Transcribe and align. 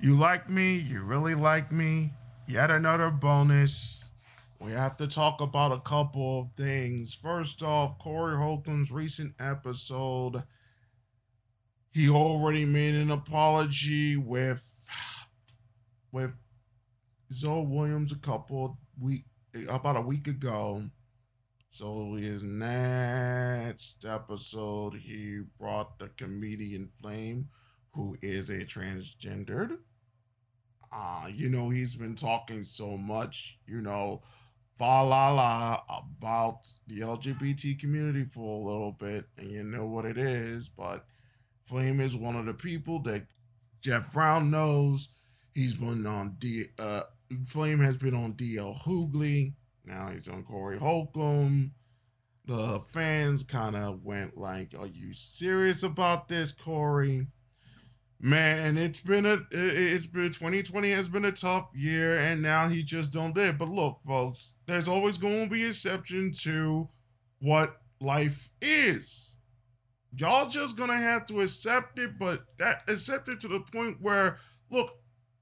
You 0.00 0.16
like 0.16 0.50
me? 0.50 0.76
You 0.76 1.02
really 1.02 1.34
like 1.34 1.72
me? 1.72 2.12
Yet 2.46 2.70
another 2.70 3.10
bonus. 3.10 4.04
We 4.60 4.72
have 4.72 4.96
to 4.98 5.06
talk 5.06 5.40
about 5.40 5.72
a 5.72 5.80
couple 5.80 6.40
of 6.40 6.56
things. 6.56 7.14
First 7.14 7.62
off, 7.62 7.98
Corey 7.98 8.36
Holcomb's 8.36 8.90
recent 8.90 9.34
episode. 9.38 10.42
He 11.92 12.08
already 12.08 12.64
made 12.64 12.94
an 12.94 13.10
apology 13.10 14.16
with 14.16 14.62
with 16.12 16.34
Zoe 17.32 17.66
Williams 17.66 18.12
a 18.12 18.16
couple 18.16 18.78
week 19.00 19.24
about 19.68 19.96
a 19.96 20.00
week 20.00 20.26
ago. 20.28 20.84
So 21.70 22.14
his 22.14 22.42
next 22.42 24.04
episode, 24.04 24.94
he 24.94 25.40
brought 25.58 25.98
the 25.98 26.08
comedian 26.08 26.90
Flame, 27.00 27.48
who 27.94 28.16
is 28.22 28.50
a 28.50 28.64
transgendered. 28.64 29.78
Uh, 30.92 31.28
you 31.32 31.48
know, 31.48 31.70
he's 31.70 31.96
been 31.96 32.14
talking 32.14 32.62
so 32.62 32.96
much, 32.96 33.58
you 33.66 33.80
know, 33.80 34.22
fa 34.78 35.02
la 35.02 35.32
la 35.32 35.82
about 35.88 36.58
the 36.86 37.00
LGBT 37.00 37.78
community 37.78 38.24
for 38.24 38.40
a 38.40 38.64
little 38.64 38.92
bit, 38.92 39.26
and 39.38 39.50
you 39.50 39.62
know 39.62 39.86
what 39.86 40.04
it 40.04 40.18
is. 40.18 40.68
But 40.68 41.04
Flame 41.64 42.00
is 42.00 42.16
one 42.16 42.36
of 42.36 42.46
the 42.46 42.54
people 42.54 43.00
that 43.02 43.26
Jeff 43.80 44.12
Brown 44.12 44.50
knows. 44.50 45.08
He's 45.52 45.74
been 45.74 46.06
on 46.06 46.36
D. 46.38 46.64
Uh, 46.78 47.02
Flame 47.46 47.80
has 47.80 47.96
been 47.96 48.14
on 48.14 48.34
DL 48.34 48.76
Hughley. 48.82 49.54
Now 49.84 50.08
he's 50.08 50.28
on 50.28 50.42
Corey 50.44 50.78
Holcomb. 50.78 51.72
The 52.46 52.80
fans 52.92 53.42
kind 53.42 53.74
of 53.74 54.04
went 54.04 54.36
like, 54.36 54.74
"Are 54.78 54.86
you 54.86 55.12
serious 55.12 55.82
about 55.82 56.28
this, 56.28 56.52
Corey?" 56.52 57.28
Man, 58.20 58.78
it's 58.78 59.00
been 59.00 59.26
a 59.26 59.40
it's 59.50 60.06
been 60.06 60.30
2020 60.30 60.90
has 60.92 61.08
been 61.08 61.26
a 61.26 61.32
tough 61.32 61.68
year, 61.74 62.18
and 62.18 62.40
now 62.40 62.68
he 62.68 62.82
just 62.82 63.12
don't 63.12 63.34
do 63.34 63.42
it. 63.42 63.58
But 63.58 63.68
look, 63.68 64.00
folks, 64.06 64.54
there's 64.66 64.88
always 64.88 65.18
going 65.18 65.44
to 65.44 65.50
be 65.50 65.66
exception 65.66 66.32
to 66.42 66.88
what 67.40 67.80
life 68.00 68.48
is. 68.62 69.36
Y'all 70.16 70.48
just 70.48 70.76
gonna 70.76 70.96
have 70.96 71.24
to 71.26 71.40
accept 71.40 71.98
it, 71.98 72.18
but 72.18 72.44
that 72.58 72.84
accept 72.88 73.28
it 73.28 73.40
to 73.40 73.48
the 73.48 73.60
point 73.60 73.96
where, 74.00 74.38
look, 74.70 74.92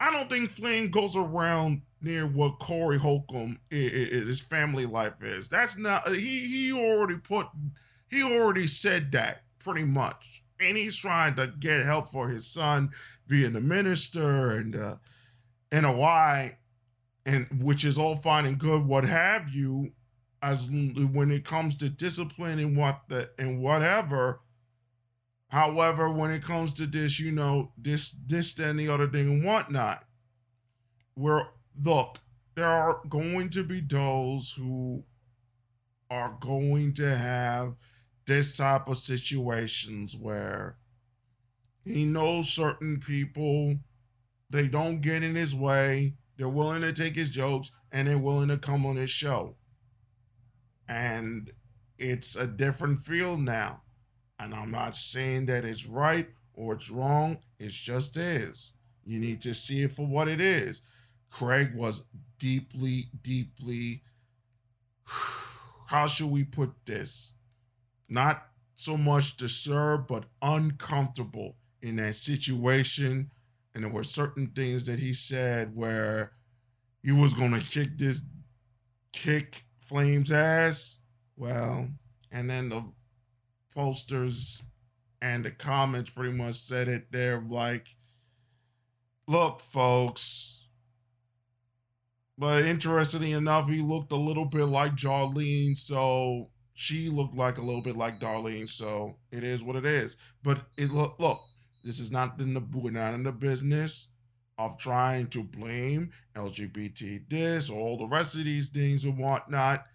I 0.00 0.10
don't 0.10 0.30
think 0.30 0.50
flynn 0.50 0.90
goes 0.90 1.14
around 1.14 1.82
near 2.00 2.26
what 2.26 2.58
Corey 2.58 2.98
Holcomb 2.98 3.58
is, 3.70 4.26
his 4.26 4.40
family 4.40 4.86
life 4.86 5.22
is. 5.22 5.48
That's 5.48 5.76
not 5.76 6.08
he 6.08 6.40
he 6.46 6.72
already 6.72 7.16
put 7.16 7.48
he 8.08 8.22
already 8.22 8.66
said 8.66 9.12
that 9.12 9.42
pretty 9.58 9.84
much. 9.84 10.31
And 10.62 10.76
he's 10.76 10.96
trying 10.96 11.34
to 11.36 11.52
get 11.58 11.84
help 11.84 12.12
for 12.12 12.28
his 12.28 12.46
son 12.46 12.90
via 13.26 13.50
the 13.50 13.60
minister 13.60 14.50
and 14.50 14.76
uh 14.76 14.96
and 15.70 15.86
a 15.86 15.92
why 15.92 16.58
and 17.24 17.48
which 17.62 17.84
is 17.84 17.98
all 17.98 18.16
fine 18.16 18.46
and 18.46 18.58
good, 18.58 18.84
what 18.84 19.04
have 19.04 19.50
you, 19.50 19.92
as 20.42 20.68
when 20.68 21.30
it 21.30 21.44
comes 21.44 21.76
to 21.76 21.88
discipline 21.88 22.58
and 22.58 22.76
what 22.76 23.02
the 23.08 23.30
and 23.38 23.62
whatever. 23.62 24.40
However, 25.48 26.10
when 26.10 26.30
it 26.30 26.42
comes 26.42 26.72
to 26.74 26.86
this, 26.86 27.20
you 27.20 27.30
know, 27.30 27.72
this, 27.76 28.16
this, 28.26 28.58
and 28.58 28.78
the 28.78 28.88
other 28.88 29.06
thing 29.06 29.28
and 29.28 29.44
whatnot, 29.44 30.04
where 31.14 31.48
look, 31.80 32.18
there 32.54 32.66
are 32.66 33.00
going 33.08 33.50
to 33.50 33.62
be 33.62 33.80
those 33.80 34.52
who 34.56 35.04
are 36.10 36.36
going 36.40 36.94
to 36.94 37.16
have 37.16 37.74
this 38.26 38.56
type 38.56 38.88
of 38.88 38.98
situations 38.98 40.16
where 40.16 40.76
he 41.84 42.04
knows 42.04 42.48
certain 42.48 43.00
people, 43.00 43.76
they 44.50 44.68
don't 44.68 45.00
get 45.00 45.22
in 45.22 45.34
his 45.34 45.54
way, 45.54 46.14
they're 46.36 46.48
willing 46.48 46.82
to 46.82 46.92
take 46.92 47.16
his 47.16 47.30
jokes, 47.30 47.70
and 47.90 48.08
they're 48.08 48.18
willing 48.18 48.48
to 48.48 48.58
come 48.58 48.86
on 48.86 48.96
his 48.96 49.10
show. 49.10 49.56
And 50.88 51.50
it's 51.98 52.36
a 52.36 52.46
different 52.46 53.04
field 53.04 53.40
now. 53.40 53.82
And 54.38 54.54
I'm 54.54 54.70
not 54.70 54.96
saying 54.96 55.46
that 55.46 55.64
it's 55.64 55.86
right 55.86 56.28
or 56.54 56.74
it's 56.74 56.90
wrong, 56.90 57.38
it 57.58 57.70
just 57.70 58.16
is. 58.16 58.72
You 59.04 59.18
need 59.18 59.40
to 59.42 59.54
see 59.54 59.82
it 59.82 59.92
for 59.92 60.06
what 60.06 60.28
it 60.28 60.40
is. 60.40 60.82
Craig 61.30 61.74
was 61.74 62.04
deeply, 62.38 63.06
deeply, 63.22 64.02
how 65.86 66.06
should 66.06 66.30
we 66.30 66.44
put 66.44 66.72
this? 66.84 67.34
Not 68.12 68.46
so 68.76 68.98
much 68.98 69.38
disturbed, 69.38 70.06
but 70.06 70.26
uncomfortable 70.42 71.56
in 71.80 71.96
that 71.96 72.14
situation. 72.14 73.30
And 73.74 73.82
there 73.82 73.90
were 73.90 74.04
certain 74.04 74.48
things 74.48 74.84
that 74.84 74.98
he 74.98 75.14
said 75.14 75.74
where 75.74 76.32
he 77.02 77.10
was 77.10 77.32
going 77.32 77.52
to 77.52 77.60
kick 77.60 77.96
this, 77.96 78.22
kick 79.14 79.64
Flame's 79.80 80.30
ass. 80.30 80.98
Well, 81.36 81.88
and 82.30 82.50
then 82.50 82.68
the 82.68 82.84
posters 83.74 84.62
and 85.22 85.42
the 85.42 85.50
comments 85.50 86.10
pretty 86.10 86.36
much 86.36 86.56
said 86.56 86.88
it 86.88 87.10
there 87.12 87.42
like, 87.48 87.96
look, 89.26 89.60
folks, 89.60 90.66
but 92.36 92.66
interestingly 92.66 93.32
enough, 93.32 93.70
he 93.70 93.80
looked 93.80 94.12
a 94.12 94.16
little 94.16 94.44
bit 94.44 94.66
like 94.66 94.96
Darlene, 94.96 95.78
so 95.78 96.50
she 96.74 97.08
looked 97.08 97.34
like 97.34 97.58
a 97.58 97.62
little 97.62 97.82
bit 97.82 97.96
like 97.96 98.20
Darlene. 98.20 98.68
So 98.68 99.16
it 99.30 99.44
is 99.44 99.62
what 99.62 99.76
it 99.76 99.84
is. 99.84 100.16
But 100.42 100.62
it 100.76 100.92
look 100.92 101.16
look, 101.18 101.40
this 101.84 102.00
is 102.00 102.10
not 102.10 102.40
in 102.40 102.54
the 102.54 102.64
we're 102.72 102.90
not 102.90 103.14
in 103.14 103.22
the 103.22 103.32
business 103.32 104.08
of 104.58 104.78
trying 104.78 105.26
to 105.28 105.42
blame 105.42 106.10
LGBT 106.36 107.28
this 107.28 107.70
or 107.70 107.78
all 107.78 107.98
the 107.98 108.06
rest 108.06 108.34
of 108.34 108.44
these 108.44 108.70
things 108.70 109.04
and 109.04 109.18
whatnot. 109.18 109.88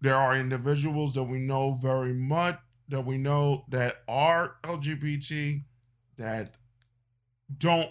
There 0.00 0.16
are 0.16 0.36
individuals 0.36 1.14
that 1.14 1.22
we 1.24 1.38
know 1.38 1.78
very 1.80 2.12
much 2.12 2.58
that 2.88 3.06
we 3.06 3.16
know 3.16 3.64
that 3.68 4.02
are 4.06 4.56
LGBT 4.64 5.62
that 6.18 6.54
don't 7.56 7.90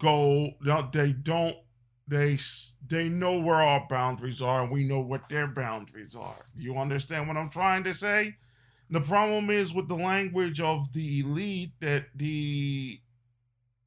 go. 0.00 0.50
They 0.92 1.12
don't. 1.12 1.56
They 2.10 2.40
they 2.88 3.08
know 3.08 3.38
where 3.38 3.62
our 3.62 3.86
boundaries 3.88 4.42
are, 4.42 4.62
and 4.62 4.72
we 4.72 4.82
know 4.82 4.98
what 4.98 5.28
their 5.28 5.46
boundaries 5.46 6.16
are. 6.16 6.44
You 6.56 6.76
understand 6.76 7.28
what 7.28 7.36
I'm 7.36 7.50
trying 7.50 7.84
to 7.84 7.94
say? 7.94 8.34
The 8.90 9.00
problem 9.00 9.48
is 9.48 9.72
with 9.72 9.86
the 9.86 9.94
language 9.94 10.60
of 10.60 10.92
the 10.92 11.20
elite 11.20 11.70
that 11.80 12.06
the 12.16 13.00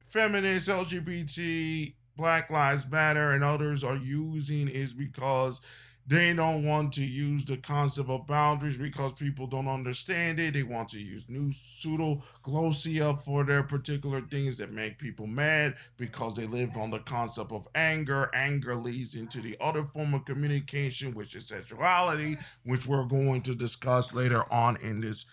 feminist, 0.06 0.70
LGBT, 0.70 1.94
Black 2.16 2.48
Lives 2.48 2.90
Matter, 2.90 3.32
and 3.32 3.44
others 3.44 3.84
are 3.84 3.96
using 3.96 4.68
is 4.68 4.94
because 4.94 5.60
they 6.06 6.34
don't 6.34 6.64
want 6.64 6.92
to 6.94 7.04
use 7.04 7.46
the 7.46 7.56
concept 7.56 8.10
of 8.10 8.26
boundaries 8.26 8.76
because 8.76 9.14
people 9.14 9.46
don't 9.46 9.68
understand 9.68 10.38
it. 10.38 10.52
They 10.52 10.62
want 10.62 10.90
to 10.90 10.98
use 10.98 11.28
new 11.30 11.50
pseudo 11.50 12.22
glossia 12.42 13.22
for 13.22 13.44
their 13.44 13.62
particular 13.62 14.20
things 14.20 14.58
that 14.58 14.70
make 14.70 14.98
people 14.98 15.26
mad 15.26 15.76
because 15.96 16.34
they 16.34 16.46
live 16.46 16.76
on 16.76 16.90
the 16.90 16.98
concept 16.98 17.52
of 17.52 17.66
anger. 17.74 18.30
Anger 18.34 18.74
leads 18.74 19.14
into 19.14 19.40
the 19.40 19.56
other 19.60 19.84
form 19.84 20.12
of 20.12 20.26
communication, 20.26 21.14
which 21.14 21.34
is 21.34 21.46
sexuality, 21.48 22.36
which 22.64 22.86
we're 22.86 23.06
going 23.06 23.40
to 23.42 23.54
discuss 23.54 24.12
later 24.12 24.44
on 24.52 24.76
in 24.82 25.00
this 25.00 25.24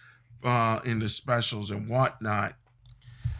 uh 0.44 0.80
in 0.86 1.00
the 1.00 1.10
specials 1.10 1.70
and 1.70 1.88
whatnot. 1.90 2.56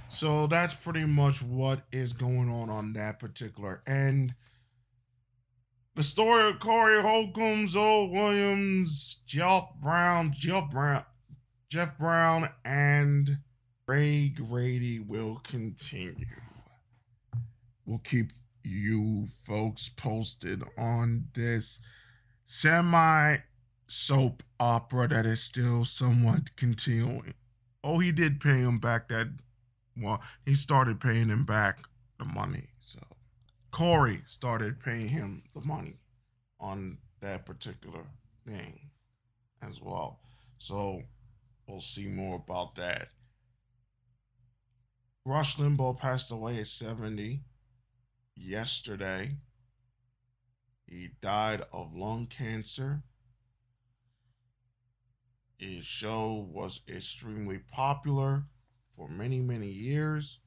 So 0.10 0.48
that's 0.48 0.76
pretty 0.76 1.06
much 1.06 1.42
what 1.42 1.84
is 1.94 2.12
going 2.12 2.50
on 2.50 2.70
on 2.70 2.92
that 2.94 3.20
particular 3.20 3.82
end. 3.88 4.36
The 5.94 6.04
story 6.04 6.50
of 6.50 6.60
Corey 6.60 7.02
Holcomb, 7.02 7.68
Zoe 7.68 8.08
Williams, 8.08 9.22
Jeff 9.26 9.66
Brown, 9.82 10.32
Jeff 10.34 10.72
Brown, 10.72 11.04
Jeff 11.68 11.98
Brown, 11.98 12.50
and 12.64 13.40
Ray 13.86 14.30
Grady 14.30 15.00
will 15.00 15.42
continue. 15.44 16.26
We'll 17.86 18.00
keep 18.00 18.32
you 18.64 19.28
folks 19.44 19.90
posted 19.90 20.64
on 20.78 21.26
this 21.34 21.80
semi 22.46 23.38
soap 23.88 24.44
opera 24.62 25.10
that 25.10 25.26
is 25.26 25.44
still 25.44 25.84
somewhat 25.84 26.56
continuing. 26.56 27.34
Oh, 27.84 28.00
he 28.00 28.14
did 28.14 28.40
pay 28.40 28.60
him 28.60 28.80
back 28.80 29.10
that 29.10 29.28
well, 29.98 30.24
he 30.46 30.54
started 30.54 31.02
paying 31.02 31.28
him 31.28 31.44
back 31.44 31.84
the 32.18 32.24
money. 32.24 32.71
Corey 33.72 34.22
started 34.28 34.82
paying 34.82 35.08
him 35.08 35.44
the 35.56 35.62
money 35.62 36.00
on 36.60 36.98
that 37.22 37.46
particular 37.46 38.04
thing 38.46 38.92
as 39.62 39.82
well. 39.82 40.20
So 40.58 41.04
we'll 41.68 41.82
see 41.82 42.08
more 42.08 42.36
about 42.36 42.76
that. 42.76 43.10
Rush 45.26 45.58
Limbaugh 45.58 45.98
passed 45.98 46.32
away 46.32 46.60
at 46.60 46.68
70 46.68 47.42
yesterday. 48.36 49.38
He 50.88 51.10
died 51.22 51.64
of 51.72 51.96
lung 51.96 52.28
cancer. 52.28 53.04
His 55.58 55.86
show 55.86 56.48
was 56.52 56.82
extremely 56.90 57.60
popular 57.60 58.46
for 58.96 59.08
many, 59.08 59.40
many 59.40 59.68
years. 59.68 60.40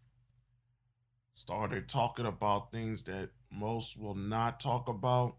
Started 1.34 1.88
talking 1.88 2.26
about 2.26 2.70
things 2.70 3.02
that 3.02 3.30
most 3.50 3.98
will 3.98 4.14
not 4.14 4.60
talk 4.60 4.88
about. 4.88 5.36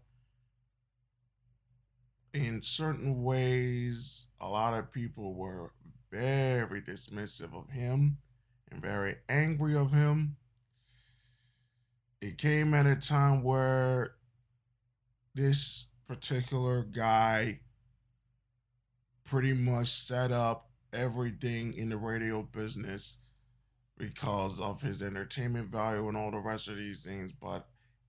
In 2.34 2.60
certain 2.60 3.22
ways, 3.22 4.26
a 4.40 4.46
lot 4.46 4.74
of 4.74 4.92
people 4.92 5.34
were 5.34 5.72
very 6.10 6.82
dismissive 6.82 7.54
of 7.54 7.70
him 7.70 8.18
and 8.70 8.82
very 8.82 9.16
angry 9.28 9.74
of 9.74 9.92
him. 9.92 10.36
It 12.20 12.36
came 12.36 12.74
at 12.74 12.86
a 12.86 12.96
time 12.96 13.42
where 13.42 14.16
this 15.34 15.86
particular 16.06 16.82
guy 16.82 17.60
pretty 19.24 19.54
much 19.54 19.88
set 19.88 20.30
up 20.30 20.68
everything 20.92 21.72
in 21.74 21.88
the 21.88 21.96
radio 21.96 22.42
business 22.42 23.18
because 23.98 24.60
of 24.60 24.82
his 24.82 25.02
entertainment 25.02 25.70
value 25.70 26.08
and 26.08 26.16
all 26.16 26.30
the 26.30 26.38
rest 26.38 26.68
of 26.68 26.76
these 26.76 27.02
things, 27.02 27.32
but 27.32 27.66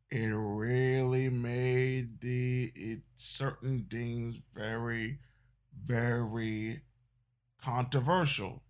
it 0.09 0.27
really 0.27 1.29
made 1.29 2.21
the 2.21 2.71
it 2.75 2.99
certain 3.15 3.87
things 3.89 4.41
very, 4.53 5.19
very 5.85 6.81
controversial. 7.61 8.63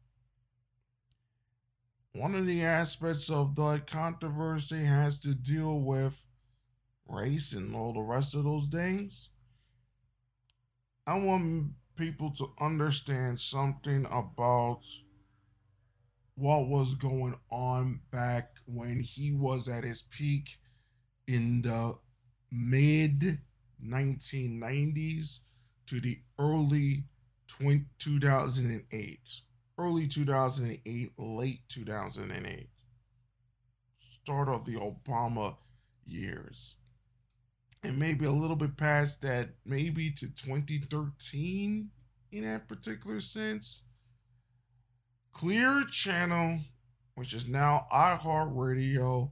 One 2.14 2.34
of 2.34 2.48
the 2.48 2.64
aspects 2.64 3.30
of 3.30 3.56
the 3.56 3.81
controversy 3.86 4.84
has 4.86 5.19
to 5.19 5.36
deal 5.36 5.80
with 5.80 6.24
race 7.08 7.54
and 7.54 7.75
all 7.75 7.94
the 7.94 8.02
rest 8.02 8.34
of 8.34 8.44
those 8.44 8.68
things. 8.68 9.30
I 11.06 11.18
want 11.19 11.74
people 11.96 12.31
to 12.31 12.52
understand 12.60 13.40
something 13.40 14.06
about 14.10 14.84
what 16.38 16.68
was 16.68 16.94
going 16.95 17.36
on 17.50 18.00
back 18.12 18.51
when 18.66 19.00
he 19.00 19.31
was 19.31 19.68
at 19.68 19.84
his 19.84 20.04
peak 20.04 20.57
in 21.28 21.63
the 21.63 21.98
mid 22.51 23.39
1990s 23.84 25.39
to 25.88 26.00
the 26.00 26.19
early 26.38 27.04
20, 27.48 27.86
2008 27.98 29.19
early 29.80 30.07
2008 30.07 31.12
late 31.18 31.60
2008 31.69 32.69
start 34.24 34.50
of 34.50 34.66
the 34.66 34.75
obama 34.75 35.56
years. 36.06 36.75
And 37.83 37.98
maybe 37.98 38.25
a 38.25 38.31
little 38.31 38.56
bit 38.56 38.75
past 38.75 39.22
that 39.22 39.50
maybe 39.66 40.10
to 40.12 40.28
2013 40.28 41.90
in 42.31 42.44
that 42.44 42.68
particular 42.68 43.22
sense 43.22 43.83
clear 45.34 45.84
channel 45.84 46.62
which 47.18 47.34
is 47.34 47.48
now 47.48 47.88
iheartradio 47.92 49.32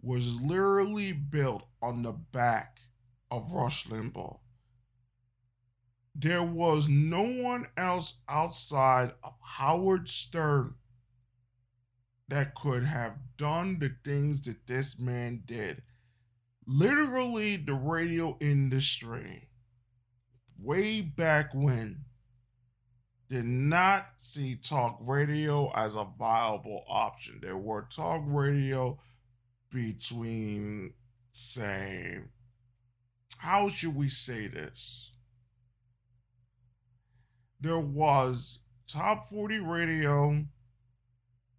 was 0.00 0.40
literally 0.40 1.12
built 1.12 1.64
on 1.82 2.02
the 2.02 2.12
back 2.12 2.78
of 3.32 3.50
Rush 3.50 3.86
Limbaugh. 3.86 4.38
There 6.14 6.44
was 6.44 6.88
no 6.88 7.22
one 7.22 7.66
else 7.76 8.14
outside 8.28 9.12
of 9.24 9.34
Howard 9.42 10.08
Stern 10.08 10.74
that 12.28 12.54
could 12.54 12.84
have 12.84 13.18
done 13.36 13.80
the 13.80 13.96
things 14.04 14.42
that 14.42 14.68
this 14.68 14.98
man 14.98 15.42
did. 15.44 15.82
Literally, 16.64 17.56
the 17.56 17.74
radio 17.74 18.36
industry, 18.40 19.48
way 20.56 21.00
back 21.00 21.52
when, 21.52 22.04
did 23.30 23.44
not 23.44 24.06
see 24.16 24.56
talk 24.56 24.98
radio 25.00 25.70
as 25.72 25.94
a 25.94 26.06
viable 26.18 26.84
option. 26.88 27.38
There 27.40 27.56
were 27.56 27.82
talk 27.82 28.22
radio 28.26 28.98
between, 29.70 30.94
say, 31.30 32.18
how 33.38 33.68
should 33.68 33.94
we 33.94 34.08
say 34.08 34.48
this? 34.48 35.12
There 37.60 37.78
was 37.78 38.58
top 38.88 39.30
40 39.30 39.60
radio, 39.60 40.46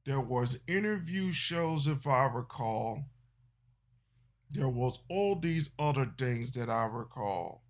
there 0.06 0.20
was 0.20 0.60
interview 0.68 1.32
shows, 1.32 1.88
if 1.88 2.06
I 2.06 2.26
recall. 2.26 3.06
There 4.50 4.68
was 4.68 5.00
all 5.10 5.36
these 5.36 5.70
other 5.80 6.12
things 6.18 6.52
that 6.54 6.70
I 6.70 6.84
recall. 6.86 7.64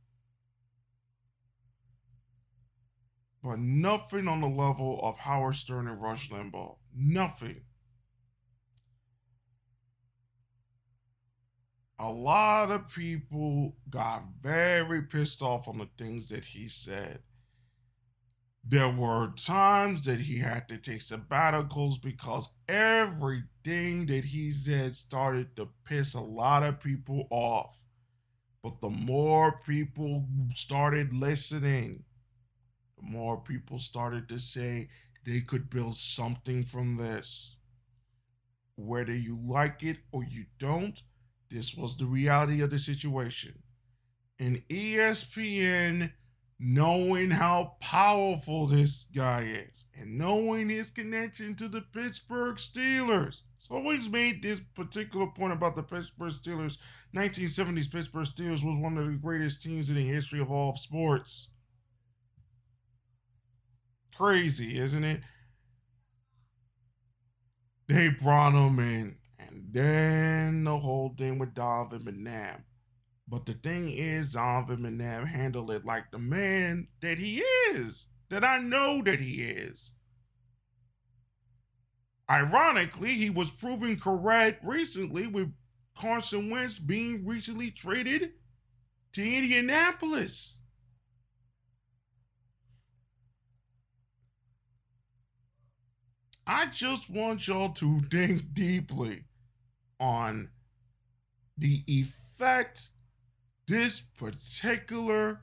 But 3.44 3.60
nothing 3.60 4.28
on 4.28 4.42
the 4.42 4.48
level 4.48 5.00
of 5.02 5.18
Howard 5.18 5.56
Stern 5.56 5.88
and 5.88 6.02
Rush 6.02 6.30
Limbaugh. 6.30 6.78
Nothing. 6.96 7.62
a 12.02 12.10
lot 12.10 12.72
of 12.72 12.90
people 12.90 13.76
got 13.88 14.24
very 14.42 15.04
pissed 15.04 15.44
off 15.44 15.68
on 15.68 15.78
the 15.78 15.88
things 16.00 16.30
that 16.30 16.44
he 16.44 16.68
said. 16.68 17.20
There 18.68 18.90
were 18.90 19.34
times 19.36 20.06
that 20.06 20.22
he 20.22 20.40
had 20.40 20.68
to 20.70 20.78
take 20.78 21.02
sabbaticals 21.02 22.02
because 22.02 22.50
everything 22.68 24.08
that 24.08 24.26
he 24.26 24.52
said 24.52 24.96
started 24.96 25.56
to 25.56 25.70
piss 25.86 26.16
a 26.16 26.22
lot 26.22 26.64
of 26.64 26.80
people 26.80 27.28
off. 27.30 27.78
But 28.64 28.82
the 28.82 28.90
more 28.90 29.60
people 29.64 30.26
started 30.56 31.14
listening, 31.14 32.04
more 33.01 33.38
people 33.42 33.80
started 33.80 34.30
to 34.30 34.39
say 34.39 34.89
they 35.25 35.42
could 35.42 35.69
build 35.69 35.95
something 35.95 36.63
from 36.63 36.98
this. 36.98 37.57
Whether 38.75 39.15
you 39.15 39.39
like 39.45 39.83
it 39.83 39.98
or 40.12 40.24
you 40.24 40.45
don't, 40.57 41.00
this 41.50 41.75
was 41.75 41.98
the 41.98 42.06
reality 42.06 42.62
of 42.62 42.69
the 42.69 42.80
situation. 42.80 43.63
And 44.39 44.63
ESPN, 44.69 46.12
knowing 46.59 47.31
how 47.31 47.75
powerful 47.80 48.68
this 48.68 49.06
guy 49.15 49.65
is 49.71 49.86
and 50.00 50.18
knowing 50.18 50.69
his 50.69 50.89
connection 50.89 51.56
to 51.56 51.68
the 51.68 51.81
Pittsburgh 51.81 52.56
Steelers, 52.56 53.42
so 53.62 53.75
always 53.75 54.09
made 54.09 54.42
this 54.42 54.59
particular 54.59 55.27
point 55.27 55.54
about 55.54 55.75
the 55.75 55.83
Pittsburgh 55.83 56.31
Steelers. 56.31 56.80
1970s 57.15 57.92
Pittsburgh 57.92 58.25
Steelers 58.25 58.65
was 58.65 58.75
one 58.77 58.97
of 58.97 59.06
the 59.06 59.12
greatest 59.12 59.62
teams 59.62 59.92
in 59.92 59.97
the 59.97 60.07
history 60.07 60.39
of 60.39 60.51
all 60.51 60.75
sports. 60.75 61.50
Crazy, 64.21 64.77
isn't 64.77 65.03
it? 65.03 65.19
They 67.88 68.09
brought 68.09 68.53
him 68.53 68.77
in 68.77 69.15
and 69.39 69.63
then 69.71 70.63
the 70.63 70.78
whole 70.78 71.16
thing 71.18 71.40
with 71.40 71.56
Donovan 71.56 72.04
McNabb. 72.04 72.61
But 73.28 73.47
the 73.47 73.54
thing 73.54 73.90
is, 73.90 74.33
Donovan 74.33 74.81
McNabb 74.81 75.25
handled 75.25 75.71
it 75.71 75.85
like 75.85 76.11
the 76.11 76.19
man 76.19 76.90
that 77.01 77.18
he 77.18 77.42
is, 77.71 78.09
that 78.30 78.44
I 78.44 78.59
know 78.59 79.01
that 79.01 79.19
he 79.19 79.42
is. 79.42 79.94
Ironically, 82.30 83.16
he 83.16 83.31
was 83.31 83.49
proven 83.49 83.99
correct 83.99 84.63
recently 84.63 85.25
with 85.25 85.51
Carson 85.97 86.51
Wentz 86.51 86.78
being 86.78 87.25
recently 87.25 87.71
traded 87.71 88.33
to 89.13 89.23
Indianapolis. 89.23 90.60
I 96.45 96.66
just 96.68 97.10
want 97.10 97.48
y'all 97.48 97.69
to 97.69 98.00
think 98.12 98.54
deeply 98.54 99.26
on 100.00 100.50
the 101.57 101.83
effect 101.88 102.90
this 103.68 104.02
particular 104.02 105.42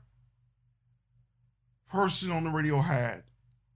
person 1.89 2.31
on 2.31 2.43
the 2.43 2.49
radio 2.49 2.79
had. 2.79 3.23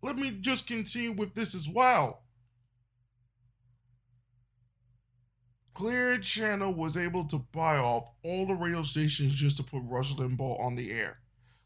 Let 0.01 0.18
me 0.18 0.38
just 0.42 0.68
continue 0.68 1.13
with 1.13 1.34
this 1.34 1.56
as 1.56 1.70
well. 1.70 2.24
Clear 5.74 6.20
Channel 6.20 6.74
was 6.74 6.98
able 6.98 7.24
to 7.25 7.39
buy 7.39 7.77
off 7.77 8.12
all 8.24 8.46
the 8.46 8.53
radio 8.53 8.84
stations 8.84 9.34
just 9.34 9.58
to 9.58 9.63
put 9.63 9.82
Rush 9.84 10.13
Limbaugh 10.13 10.60
on 10.60 10.75
the 10.75 10.92
air. 10.92 11.20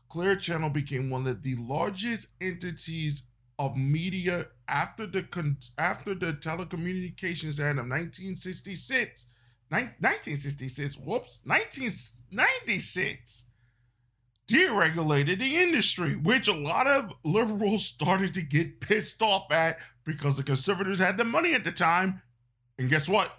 Clear 0.08 0.38
Channel 0.38 0.70
became 0.70 1.10
one 1.10 1.28
of 1.28 1.44
the 1.44 1.56
largest 1.56 2.28
entities 2.40 3.24
of 3.60 3.76
media 3.76 4.46
after 4.68 5.06
the 5.06 5.24
con- 5.24 5.58
after 5.78 6.14
the 6.14 6.34
Telecommunications 6.34 7.60
Act 7.60 7.80
of 7.80 7.88
1966. 7.88 9.26
Ni- 9.70 9.90
1966, 10.00 10.98
whoops, 10.98 11.42
1996 11.46 13.44
deregulated 14.48 15.40
the 15.40 15.58
industry, 15.58 16.16
which 16.16 16.48
a 16.48 16.54
lot 16.54 16.88
of 16.88 17.14
liberals 17.24 17.86
started 17.86 18.34
to 18.34 18.42
get 18.42 18.80
pissed 18.80 19.22
off 19.22 19.52
at 19.52 19.78
because 20.06 20.38
the 20.38 20.44
conservatives 20.44 21.00
had 21.00 21.18
the 21.18 21.26
money 21.26 21.54
at 21.54 21.64
the 21.64 21.72
time. 21.72 22.22
And 22.80 22.90
guess 22.90 23.10
what? 23.10 23.32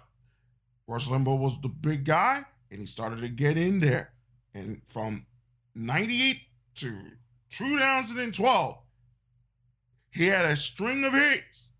Rush 0.87 1.07
Limbaugh 1.07 1.39
was 1.39 1.59
the 1.61 1.69
big 1.69 2.03
guy, 2.05 2.45
and 2.71 2.79
he 2.79 2.85
started 2.85 3.21
to 3.21 3.29
get 3.29 3.57
in 3.57 3.79
there. 3.79 4.13
And 4.53 4.81
from 4.85 5.25
98 5.75 6.41
to 6.75 6.95
2012, 7.49 8.77
he 10.11 10.27
had 10.27 10.45
a 10.45 10.55
string 10.55 11.03
of 11.05 11.13
hits. 11.13 11.71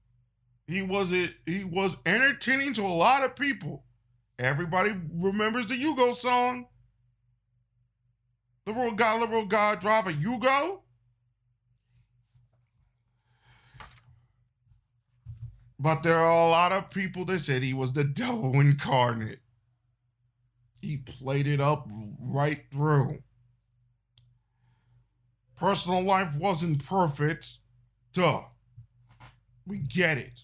He 0.67 0.81
was 0.81 1.12
it. 1.12 1.33
He 1.45 1.63
was 1.63 1.98
entertaining 2.05 2.74
to 2.74 2.83
a 2.83 2.88
lot 2.88 3.24
of 3.24 3.36
people. 3.36 3.83
Everybody 4.38 4.93
remembers 5.15 5.65
the 5.65 5.74
Yugo 5.74 6.15
song. 6.15 6.67
Liberal 8.65 8.91
God, 8.91 9.21
liberal 9.21 9.45
God, 9.45 9.79
driver 9.79 10.12
Yugo. 10.12 10.81
But 15.79 16.03
there 16.03 16.17
are 16.17 16.29
a 16.29 16.50
lot 16.50 16.71
of 16.71 16.89
people 16.89 17.25
that 17.25 17.39
said 17.39 17.63
he 17.63 17.74
was 17.74 17.93
the 17.93 18.03
devil 18.03 18.59
incarnate. 18.59 19.39
He 20.81 20.98
played 20.98 21.48
it 21.48 21.59
up 21.59 21.89
right 22.21 22.63
through. 22.69 23.24
Personal 25.55 26.03
life 26.03 26.38
wasn't 26.38 26.86
perfect. 26.86 27.59
Duh. 28.13 28.41
We 29.65 29.77
get 29.77 30.17
it. 30.17 30.41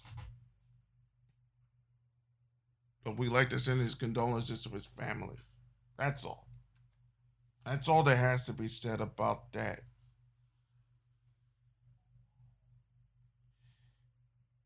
But 3.03 3.17
we 3.17 3.29
like 3.29 3.49
to 3.49 3.59
send 3.59 3.81
his 3.81 3.95
condolences 3.95 4.63
to 4.63 4.69
his 4.69 4.85
family. 4.85 5.35
That's 5.97 6.25
all. 6.25 6.47
That's 7.65 7.87
all 7.87 8.03
that 8.03 8.17
has 8.17 8.45
to 8.45 8.53
be 8.53 8.67
said 8.67 9.01
about 9.01 9.53
that. 9.53 9.81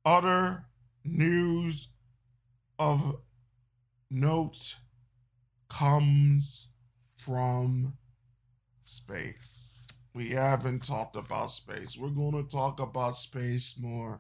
Other 0.06 0.66
news 1.04 1.90
of 2.78 3.18
note 4.10 4.76
comes 5.70 6.70
from 7.18 7.94
space. 8.84 9.69
We 10.20 10.32
haven't 10.32 10.84
talked 10.84 11.16
about 11.16 11.50
space. 11.50 11.98
We're 11.98 12.10
going 12.10 12.34
to 12.34 12.44
talk 12.44 12.82
about 12.82 13.16
space 13.16 13.78
more. 13.80 14.20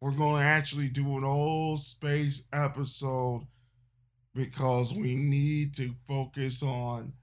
We're 0.00 0.12
going 0.12 0.40
to 0.40 0.46
actually 0.46 0.86
do 0.86 1.18
an 1.18 1.24
old 1.24 1.80
space 1.80 2.44
episode 2.52 3.48
because 4.36 4.94
we 4.94 5.16
need 5.16 5.74
to 5.78 5.96
focus 6.06 6.62
on 6.62 7.14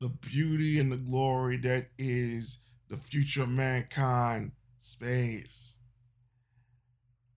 the 0.00 0.10
beauty 0.10 0.78
and 0.78 0.92
the 0.92 0.96
glory 0.96 1.56
that 1.56 1.88
is 1.98 2.58
the 2.88 2.98
future 2.98 3.42
of 3.42 3.48
mankind, 3.48 4.52
space. 4.78 5.80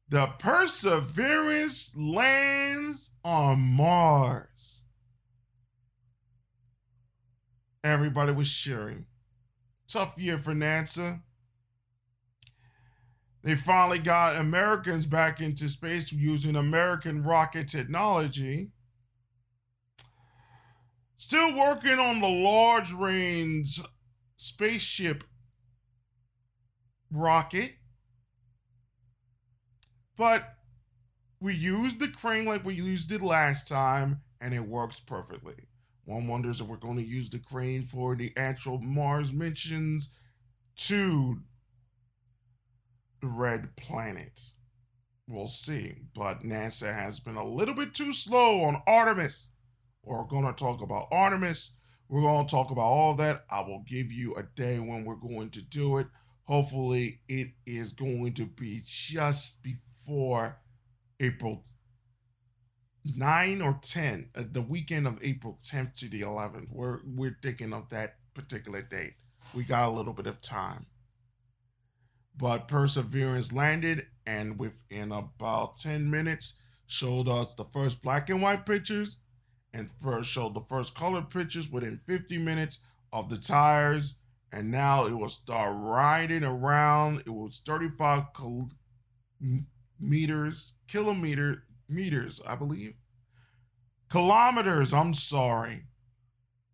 The 0.09 0.27
Perseverance 0.37 1.91
lands 1.97 3.13
on 3.23 3.61
Mars. 3.61 4.83
Everybody 7.83 8.31
was 8.31 8.53
cheering. 8.53 9.07
Tough 9.87 10.17
year 10.17 10.37
for 10.37 10.53
NASA. 10.53 11.21
They 13.43 13.55
finally 13.55 13.99
got 13.99 14.35
Americans 14.35 15.05
back 15.05 15.39
into 15.39 15.69
space 15.69 16.11
using 16.11 16.55
American 16.55 17.23
rocket 17.23 17.67
technology. 17.67 18.71
Still 21.17 21.55
working 21.55 21.99
on 21.99 22.21
the 22.21 22.27
large 22.27 22.91
range 22.91 23.79
spaceship 24.35 25.23
rocket. 27.11 27.73
But 30.17 30.55
we 31.39 31.53
used 31.53 31.99
the 31.99 32.07
crane 32.07 32.45
like 32.45 32.65
we 32.65 32.73
used 32.73 33.11
it 33.11 33.21
last 33.21 33.67
time, 33.67 34.21
and 34.41 34.53
it 34.53 34.67
works 34.67 34.99
perfectly. 34.99 35.67
One 36.05 36.27
wonders 36.27 36.61
if 36.61 36.67
we're 36.67 36.77
going 36.77 36.97
to 36.97 37.03
use 37.03 37.29
the 37.29 37.39
crane 37.39 37.81
for 37.81 38.15
the 38.15 38.31
actual 38.37 38.77
Mars 38.77 39.33
missions 39.33 40.09
to 40.75 41.41
the 43.21 43.27
red 43.27 43.75
planet. 43.75 44.39
We'll 45.27 45.47
see. 45.47 45.95
But 46.13 46.43
NASA 46.43 46.93
has 46.93 47.19
been 47.19 47.35
a 47.35 47.43
little 47.45 47.73
bit 47.73 47.93
too 47.93 48.13
slow 48.13 48.63
on 48.63 48.83
Artemis. 48.85 49.49
We're 50.03 50.23
going 50.23 50.45
to 50.45 50.53
talk 50.53 50.81
about 50.81 51.07
Artemis. 51.11 51.71
We're 52.07 52.21
going 52.21 52.45
to 52.45 52.51
talk 52.51 52.69
about 52.69 52.81
all 52.81 53.15
that. 53.15 53.45
I 53.49 53.61
will 53.61 53.83
give 53.87 54.11
you 54.11 54.35
a 54.35 54.43
day 54.43 54.79
when 54.79 55.05
we're 55.05 55.15
going 55.15 55.49
to 55.51 55.61
do 55.63 55.97
it. 55.97 56.07
Hopefully, 56.43 57.21
it 57.27 57.47
is 57.65 57.91
going 57.91 58.33
to 58.33 58.45
be 58.45 58.83
just 58.85 59.63
before 59.63 60.59
April 61.19 61.63
9 63.13 63.61
or 63.61 63.79
10, 63.81 64.29
uh, 64.35 64.43
the 64.51 64.61
weekend 64.61 65.05
of 65.05 65.19
April 65.21 65.59
10th 65.63 65.95
to 65.97 66.09
the 66.09 66.21
11th. 66.21 66.67
We're 66.71 67.01
we're 67.05 67.37
thinking 67.41 67.73
of 67.73 67.89
that 67.89 68.15
particular 68.33 68.81
date. 68.81 69.13
We 69.53 69.63
got 69.63 69.87
a 69.87 69.91
little 69.91 70.13
bit 70.13 70.27
of 70.27 70.41
time. 70.41 70.87
But 72.37 72.67
Perseverance 72.67 73.53
landed 73.53 74.07
and 74.25 74.59
within 74.59 75.11
about 75.11 75.77
10 75.77 76.09
minutes 76.09 76.53
showed 76.87 77.27
us 77.27 77.53
the 77.53 77.63
first 77.63 78.01
black 78.01 78.29
and 78.29 78.41
white 78.41 78.65
pictures 78.65 79.17
and 79.73 79.91
first 79.91 80.29
showed 80.29 80.53
the 80.53 80.59
first 80.61 80.95
color 80.95 81.21
pictures 81.21 81.69
within 81.69 81.97
50 82.05 82.37
minutes 82.39 82.79
of 83.13 83.29
the 83.29 83.37
tires 83.37 84.15
and 84.51 84.71
now 84.71 85.05
it 85.05 85.13
will 85.13 85.29
start 85.29 85.75
riding 85.77 86.43
around 86.43 87.19
it 87.25 87.29
was 87.29 87.61
35 87.65 88.33
kil- 88.33 88.69
meters 89.99 90.73
kilometer 90.87 91.63
meters 91.89 92.41
i 92.47 92.55
believe 92.55 92.93
kilometers 94.09 94.93
i'm 94.93 95.13
sorry 95.13 95.83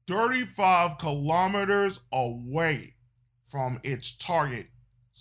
35 0.08 0.98
kilometers 0.98 2.00
away 2.12 2.96
from 3.48 3.80
its 3.84 4.16
target 4.16 4.68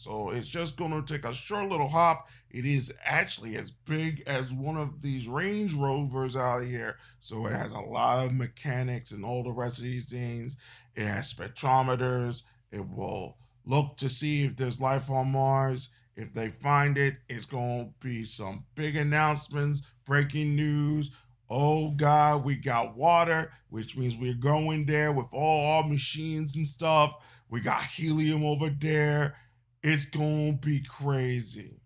so 0.00 0.30
it's 0.30 0.48
just 0.48 0.78
going 0.78 0.92
to 0.92 1.02
take 1.02 1.26
a 1.26 1.34
short 1.34 1.68
little 1.68 1.88
hop. 1.88 2.26
It 2.50 2.64
is 2.64 2.90
actually 3.04 3.56
as 3.56 3.70
big 3.70 4.22
as 4.26 4.50
one 4.50 4.78
of 4.78 5.02
these 5.02 5.28
Range 5.28 5.74
Rovers 5.74 6.36
out 6.36 6.64
here. 6.64 6.96
So 7.20 7.44
it 7.44 7.52
has 7.52 7.72
a 7.72 7.80
lot 7.80 8.24
of 8.24 8.32
mechanics 8.32 9.10
and 9.10 9.26
all 9.26 9.42
the 9.42 9.52
rest 9.52 9.76
of 9.76 9.84
these 9.84 10.10
things. 10.10 10.56
It 10.94 11.04
has 11.04 11.30
spectrometers. 11.30 12.44
It 12.72 12.88
will 12.88 13.36
look 13.66 13.98
to 13.98 14.08
see 14.08 14.44
if 14.44 14.56
there's 14.56 14.80
life 14.80 15.10
on 15.10 15.32
Mars. 15.32 15.90
If 16.20 16.34
they 16.34 16.48
find 16.48 16.98
it, 16.98 17.16
it's 17.28 17.44
going 17.44 17.86
to 17.86 17.92
be 18.00 18.24
some 18.24 18.64
big 18.74 18.96
announcements, 18.96 19.82
breaking 20.04 20.54
news. 20.56 21.10
Oh 21.48 21.90
God, 21.90 22.44
we 22.44 22.56
got 22.56 22.96
water, 22.96 23.52
which 23.68 23.96
means 23.96 24.16
we're 24.16 24.34
going 24.34 24.86
there 24.86 25.12
with 25.12 25.26
all 25.32 25.72
our 25.72 25.88
machines 25.88 26.56
and 26.56 26.66
stuff. 26.66 27.14
We 27.48 27.60
got 27.60 27.82
helium 27.82 28.44
over 28.44 28.70
there 28.70 29.36
it's 29.82 30.04
going 30.06 30.58
to 30.58 30.66
be 30.66 30.80
crazy. 30.80 31.80